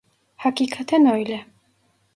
[0.35, 1.45] Hakikaten öyle.